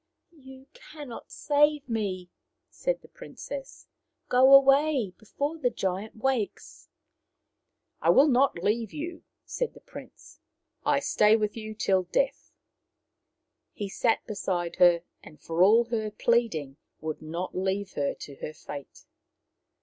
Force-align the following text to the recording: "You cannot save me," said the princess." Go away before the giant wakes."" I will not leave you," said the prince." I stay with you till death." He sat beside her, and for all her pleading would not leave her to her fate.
"You 0.31 0.65
cannot 0.73 1.31
save 1.31 1.87
me," 1.87 2.31
said 2.71 3.03
the 3.03 3.07
princess." 3.07 3.85
Go 4.29 4.51
away 4.55 5.13
before 5.15 5.59
the 5.59 5.69
giant 5.69 6.15
wakes."" 6.17 6.89
I 8.01 8.09
will 8.09 8.27
not 8.27 8.55
leave 8.63 8.91
you," 8.93 9.23
said 9.45 9.75
the 9.75 9.79
prince." 9.79 10.39
I 10.83 11.01
stay 11.01 11.35
with 11.35 11.55
you 11.55 11.75
till 11.75 12.01
death." 12.01 12.51
He 13.73 13.89
sat 13.89 14.25
beside 14.25 14.77
her, 14.77 15.03
and 15.21 15.39
for 15.39 15.61
all 15.61 15.83
her 15.83 16.09
pleading 16.09 16.77
would 16.99 17.21
not 17.21 17.53
leave 17.55 17.93
her 17.93 18.15
to 18.21 18.35
her 18.37 18.53
fate. 18.55 19.05